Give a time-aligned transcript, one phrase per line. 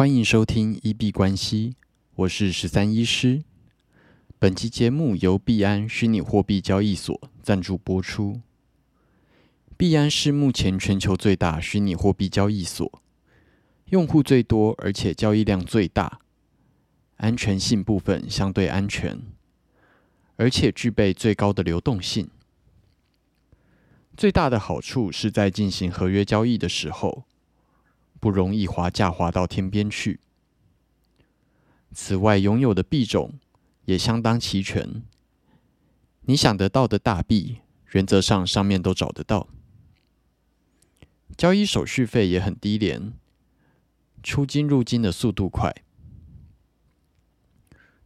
[0.00, 1.76] 欢迎收听一币关系，
[2.14, 3.44] 我是十三医师。
[4.38, 8.40] 本期节目由币安虚拟货币交易所赞助播出。
[9.76, 13.02] 币安是目前全球最大虚拟货币交易所，
[13.90, 16.20] 用户最多，而且交易量最大，
[17.18, 19.20] 安全性部分相对安全，
[20.36, 22.30] 而且具备最高的流动性。
[24.16, 27.24] 最大的好处是在进行合约交易的时候。
[28.20, 30.20] 不容易滑价滑到天边去。
[31.92, 33.40] 此外，拥有的币种
[33.86, 35.02] 也相当齐全，
[36.22, 37.58] 你想得到的大币，
[37.90, 39.48] 原则上上面都找得到。
[41.36, 43.14] 交易手续费也很低廉，
[44.22, 45.74] 出金入金的速度快。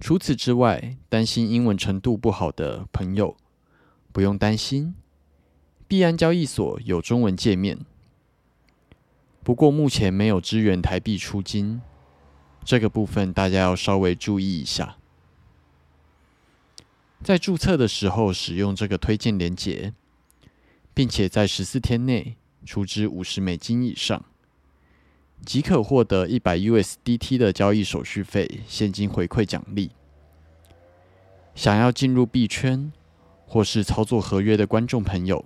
[0.01, 3.37] 除此之外，担心英文程度不好的朋友
[4.13, 4.95] 不用担心，
[5.89, 7.85] 币安交易所有中文界面。
[9.45, 11.83] 不过目前没有支援台币出金，
[12.65, 14.97] 这个部分大家要稍微注意一下。
[17.23, 19.93] 在注册的时候使用这个推荐连结，
[20.95, 24.25] 并且在十四天内出资五十美金以上，
[25.45, 29.91] 即可获得一百 USDT 的交易手续费现金回馈奖励。
[31.55, 32.91] 想要进入币圈
[33.47, 35.45] 或是操作合约的观众朋友。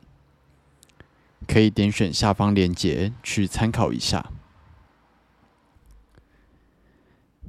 [1.46, 4.32] 可以点选下方链接去参考一下。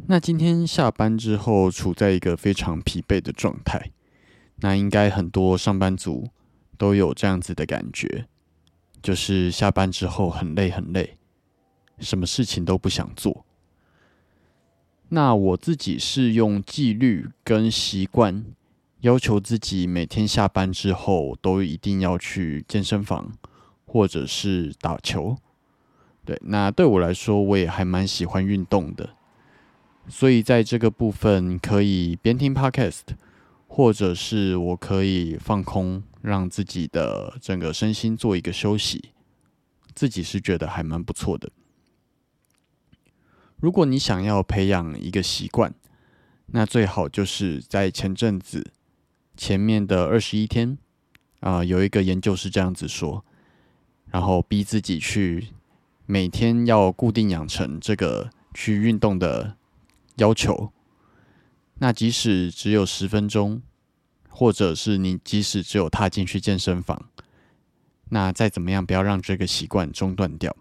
[0.07, 3.91] 那今天下班之后处在一个非常疲惫的状态，
[4.57, 6.29] 那应该很多上班族
[6.77, 8.25] 都有这样子的感觉，
[9.01, 11.17] 就是下班之后很累很累，
[11.99, 13.45] 什么事情都不想做。
[15.09, 18.45] 那我自己是用纪律跟习惯，
[19.01, 23.33] 要求自己每天下班之后都一定要去健身房。
[23.91, 25.35] 或者是打球，
[26.23, 29.15] 对，那对我来说，我也还蛮喜欢运动的，
[30.07, 33.01] 所以在这个部分可以边听 podcast，
[33.67, 39.09] 或者是我可以放空，让自己的整个身心做一个休息，
[39.95, 41.49] 自己是觉得还蛮不错的。
[43.57, 45.73] 如果你想要培养一个习惯，
[46.51, 48.71] 那最好就是在前阵子
[49.35, 50.77] 前面的二十一天
[51.39, 53.25] 啊，有一个研究是这样子说。
[54.11, 55.49] 然后逼自己去
[56.05, 59.55] 每天要固定养成这个去运动的
[60.15, 60.71] 要求。
[61.75, 63.61] 那即使只有十分钟，
[64.27, 67.09] 或者是你即使只有踏进去健身房，
[68.09, 70.55] 那再怎么样，不要让这个习惯中断掉。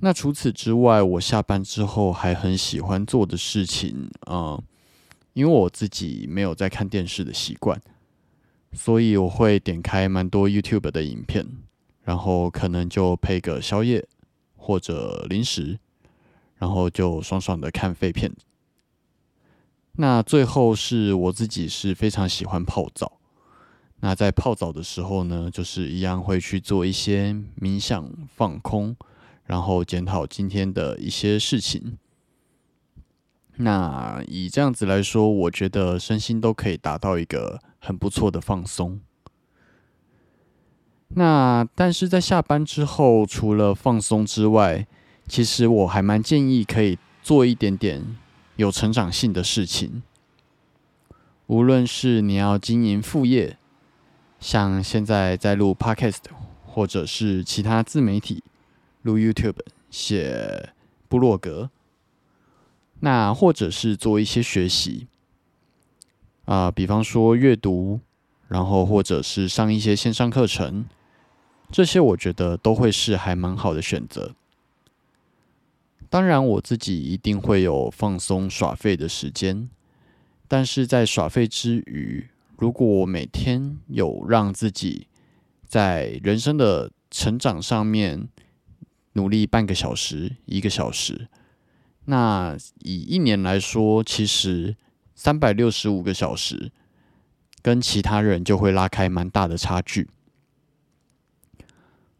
[0.00, 4.62] 那除此之外，我下班之后还很喜欢做的事情啊，
[5.32, 7.80] 因为我自己没有在看电视的习惯。
[8.76, 11.46] 所以我会点开蛮多 YouTube 的影片，
[12.04, 14.06] 然后可能就配个宵夜
[14.54, 15.78] 或者零食，
[16.58, 18.30] 然后就爽爽的看废片。
[19.92, 23.18] 那最后是我自己是非常喜欢泡澡。
[24.00, 28.94] 那在泡澡的时候呢，就是一样会去做一些冥想放空，
[29.46, 31.96] 然后检讨今天的一些事情。
[33.58, 37.60] 那以这样子来说，我觉得身心都可以达到一个。
[37.78, 39.00] 很不错的放松。
[41.10, 44.88] 那但是在下班之后，除了放松之外，
[45.28, 48.16] 其实我还蛮建议可以做一点点
[48.56, 50.02] 有成长性的事情。
[51.46, 53.56] 无论是你要经营副业，
[54.40, 56.24] 像现在在录 Podcast，
[56.64, 58.42] 或者是其他自媒体
[59.02, 60.70] 录 YouTube、写
[61.08, 61.70] 部落格，
[63.00, 65.06] 那或者是做一些学习。
[66.44, 67.98] 啊，比方说阅读，
[68.46, 70.86] 然后或者是上一些线上课程，
[71.72, 74.34] 这些我觉得都会是还蛮好的选择。
[76.08, 79.68] 当然，我自己一定会有放松耍废的时间，
[80.46, 85.08] 但是在耍废之余，如果我每天有让自己
[85.66, 88.28] 在人生的成长上面
[89.14, 91.26] 努力半个小时、一个小时，
[92.06, 94.76] 那以一年来说，其实。
[95.18, 96.70] 三百六十五个小时，
[97.62, 100.10] 跟其他人就会拉开蛮大的差距。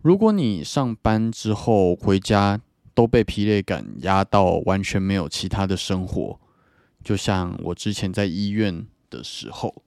[0.00, 2.58] 如果你上班之后回家
[2.94, 6.40] 都被疲累感压到，完全没有其他的生活，
[7.04, 9.82] 就像我之前在医院的时候，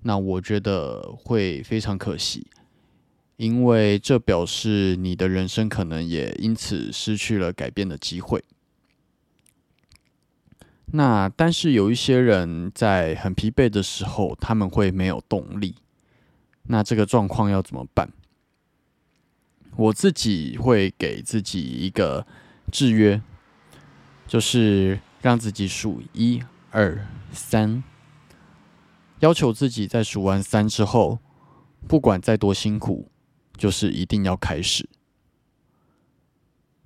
[0.00, 2.46] 那我觉得会非常可惜，
[3.36, 8.42] 因为这表示你的人生可能也因此失去了改变的机会。
[10.92, 15.74] 那但是有一些人在很疲惫的时候，他们会没有动力。
[16.64, 18.10] 那这个状况要怎么办？
[19.76, 22.26] 我自己会给自己一个
[22.72, 23.22] 制约，
[24.26, 27.82] 就是让自己数一二三，
[29.20, 31.20] 要求自己在数完三之后，
[31.86, 33.08] 不管再多辛苦，
[33.56, 34.88] 就是一定要开始。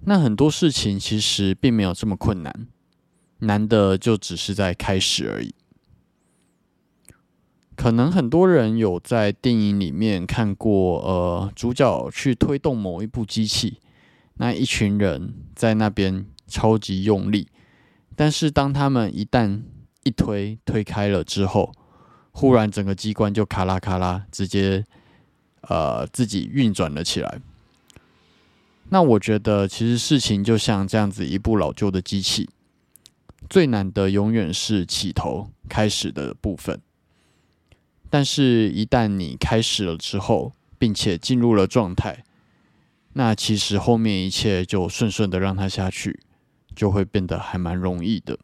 [0.05, 2.67] 那很多事情其实并没有这么困难，
[3.43, 5.55] 难的就只是在开始而已。
[7.75, 13.79] 可能很多人有在电影里面看过，呃，主角去推动某一部机器，
[14.35, 17.49] 那一群人在那边超级用力，
[18.15, 19.63] 但是当他们一旦
[20.05, 21.73] 一推推开了之后，
[22.31, 24.85] 忽然整个机关就咔啦咔啦，直接
[25.63, 27.41] 呃自己运转了起来。
[28.91, 32.49] 那我觉得其实事情就像这样子一部老旧的机器，
[33.49, 36.81] 最难的永远是起头开始的部分。
[38.09, 42.25] 但是，一旦你开始了之后，并且进入了状态，
[43.15, 46.21] 那其实后面一切就顺顺的让它下去，
[46.75, 48.39] 就会变得还蛮容易的。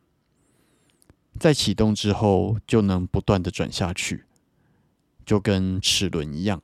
[1.38, 4.24] 在启动之后，就能不断的转下去，
[5.24, 6.62] 就跟齿轮一样。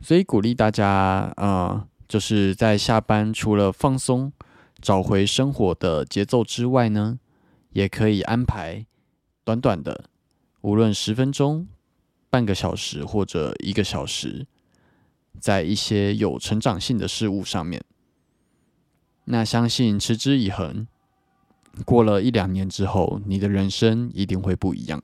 [0.00, 4.32] 所以鼓励大家，呃，就是在下班除了放松、
[4.82, 7.20] 找回生活的节奏之外呢，
[7.70, 8.84] 也可以安排
[9.44, 10.06] 短短的。
[10.60, 11.68] 无论十分钟、
[12.28, 14.46] 半个小时或者一个小时，
[15.38, 17.82] 在一些有成长性的事物上面，
[19.26, 20.86] 那相信持之以恒，
[21.84, 25.02] 过了一两年之后，你的人生一定会不一样。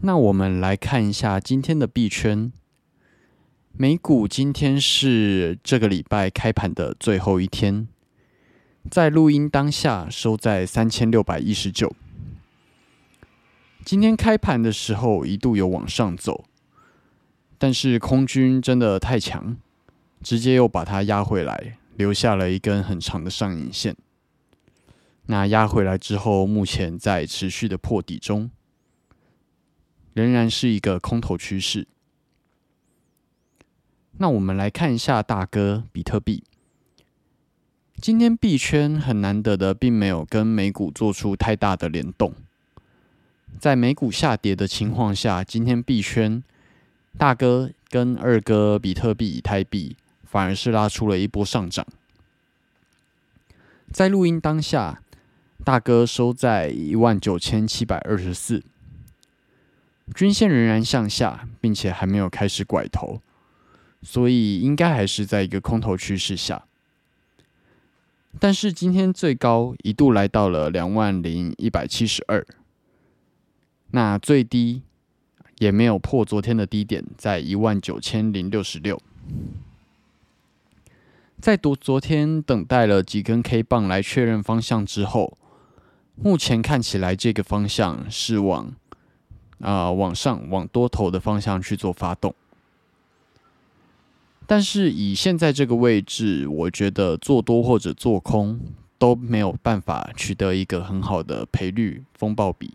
[0.00, 2.52] 那我们来看一下今天的币圈，
[3.80, 7.86] 美股今天是这个礼拜开盘的最后一天，
[8.90, 11.94] 在录音当下收在三千六百一十九。
[13.84, 16.44] 今天开盘的时候一度有往上走，
[17.56, 19.56] 但是空军真的太强，
[20.24, 23.94] 直接又把它压回来，留下了一根很长的上影线。
[25.26, 28.50] 那压回来之后，目前在持续的破底中，
[30.14, 31.86] 仍然是一个空头趋势。
[34.20, 36.42] 那我们来看一下大哥比特币，
[38.00, 42.34] 今天币圈很难得的，并没有跟美股做出太大的联动。
[43.60, 46.42] 在美股下跌的情况下，今天币圈
[47.16, 51.86] 大哥跟二哥比特币、以太币反而是拉出了一波上涨。
[53.92, 55.00] 在录音当下，
[55.64, 58.64] 大哥收在一万九千七百二十四，
[60.12, 63.20] 均线仍然向下，并且还没有开始拐头，
[64.02, 66.64] 所以应该还是在一个空头趋势下。
[68.38, 72.46] 但是今天最高一度来到了两万零一百七十二。
[73.90, 74.82] 那最低
[75.58, 79.00] 也没有破昨天的低点，在一万九千零六十六。
[81.40, 85.38] 在昨昨天等待了几根 K 棒来确认方向之后，
[86.16, 88.74] 目前看起来这个方向是往
[89.60, 92.34] 啊往上往多头的方向去做发动。
[94.50, 98.58] 但是以现在这个位置，我觉得做多或者做空
[98.98, 102.72] 都没有办法取得一个很好的赔率风暴比。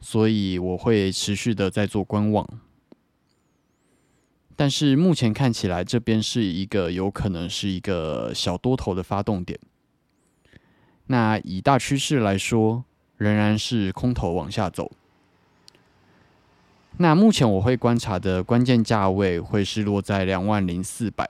[0.00, 2.44] 所以我会持续的在做观望，
[4.56, 9.56] 但是目前看起来这边是一个有可能是一个小多头的发动点。
[11.06, 12.84] 那以大趋势来说，
[13.16, 14.90] 仍然是空头往下走。
[16.98, 21.28] 那目前我会观察的关键价位会是落在两万零四百。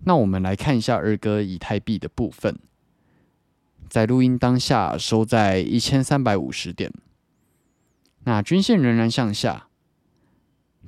[0.00, 2.58] 那我们来看一下二哥以太币的部分。
[3.88, 6.92] 在录音当下收在一千三百五十点，
[8.24, 9.68] 那均线仍然向下，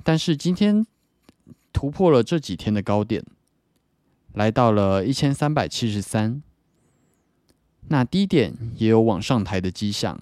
[0.03, 0.85] 但是今天
[1.71, 3.23] 突破了这几天的高点，
[4.33, 6.43] 来到了一千三百七十三，
[7.87, 10.21] 那低点也有往上抬的迹象，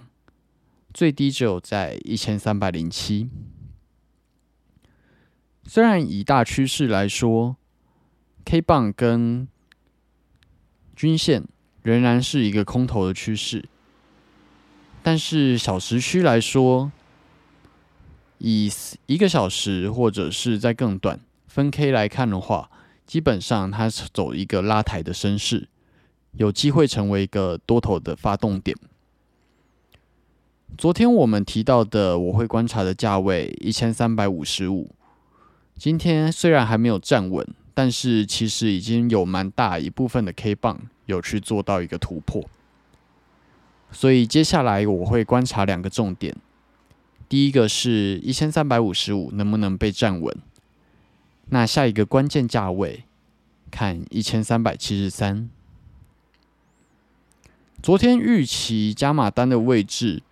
[0.95, 3.29] 最低只有在一千三百零七。
[5.65, 7.57] 虽然以大趋势来说
[8.45, 9.47] ，K 棒跟
[10.95, 11.43] 均线。
[11.83, 13.63] 仍然是一个空头的趋势，
[15.03, 16.91] 但是小时区来说，
[18.39, 18.71] 以
[19.05, 22.71] 一个小时或者是在更短分 K 来看的话，
[23.05, 25.69] 基本上它是走一个拉抬的升势，
[26.31, 28.75] 有机会成为一个多头的发动点。
[30.77, 34.91] 昨天我们提到的我会观察的价位一千三百五十五，
[35.77, 40.79] 今天虽然还没有站稳，但是其实已经有蛮大一部分的 K 棒。
[41.05, 42.43] 有去做到一个突破，
[43.91, 46.35] 所以接下来我会观察两个重点。
[47.29, 50.35] 第一个是一千三百五十五能不能被站稳，
[51.49, 53.03] 那下一个关键价位
[53.69, 55.47] 看一千三百七十三。
[57.83, 60.23] 昨天预期加码单的位置，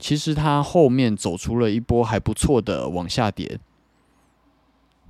[0.00, 3.60] 其实它后面走出了一波还不错的往下跌。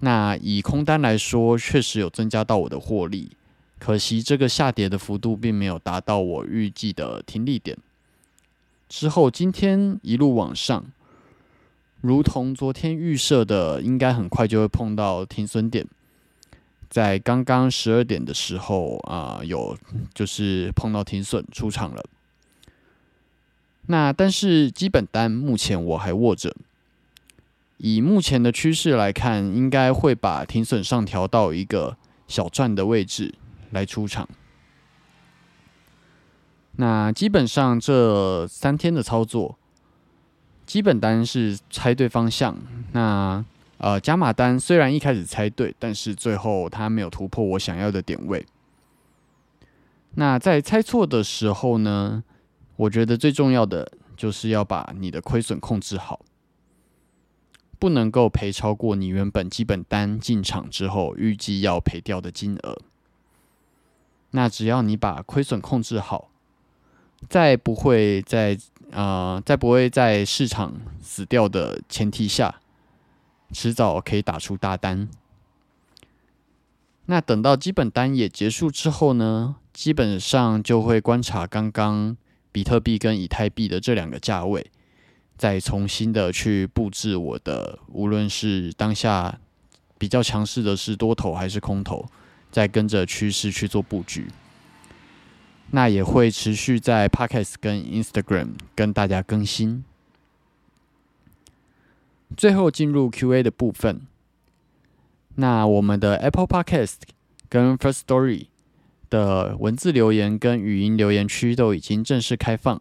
[0.01, 3.31] 那以空单来说，确实有增加到我的获利，
[3.79, 7.79] 可惜这个下跌的幅度并没有达到我预计的停利点。
[8.89, 10.87] 之后今天一路往上，
[12.01, 15.87] 如同昨天预设的，应该很快就会碰到停损点。
[16.89, 19.79] 在刚刚十二点的时候啊，有
[20.13, 22.05] 就是碰到停损出场了。
[23.91, 26.55] 那但是基本单目前我还握着，
[27.79, 31.97] 以目前的趋势来看，应该会把停损上调到一个
[32.29, 33.35] 小赚的位置
[33.73, 34.29] 来出场。
[36.77, 39.59] 那基本上这三天的操作，
[40.65, 42.57] 基本单是猜对方向。
[42.93, 43.45] 那
[43.79, 48.47] 呃，加码单虽然一开始猜对，但是最后它没有突破我想要的点位。
[50.15, 52.23] 那在猜错的时候呢，
[52.81, 56.21] 我觉得最重要的就是要把你的亏损控制好，
[57.79, 62.79] 不能够赔超过你原本基本单进场之后预计要赔掉的金额。
[64.31, 66.31] 那只要你把亏损控制好，
[67.29, 68.59] 在不会在
[68.93, 72.61] 呃在不会在市场死掉的前提下。
[73.53, 75.09] 迟早可以打出大单。
[77.07, 82.17] 那等到基本单也结束之后呢，基本上就会观察刚刚
[82.53, 84.71] 比特币跟以太币的这两个价位，
[85.37, 89.39] 再重新的去布置我的，无论是当下
[89.99, 92.07] 比较强势的是多头还是空头，
[92.51, 94.29] 再跟着趋势去做布局。
[95.73, 99.85] 那也会持续在 Podcast 跟 Instagram 跟大家更新。
[102.37, 104.07] 最后进入 Q&A 的部分。
[105.37, 106.97] 那我们的 Apple Podcast
[107.49, 108.49] 跟 First Story
[109.11, 112.81] 的文字留言跟语音留言区都已经正式开放。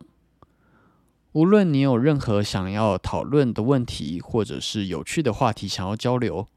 [1.31, 6.47] 无论你有任何想要讨论的问题，或者是有趣的话题想要交流，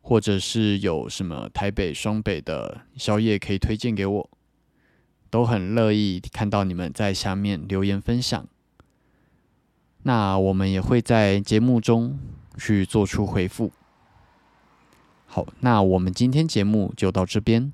[0.00, 4.30] 或者是有什么台北、双北的宵夜可以推荐给我，
[5.28, 8.46] 都很乐意看到你们在下面留言分享。
[10.04, 12.18] 那我们也会在节目中
[12.56, 13.70] 去做出回复。
[15.26, 17.72] 好，那我们今天节目就到这边。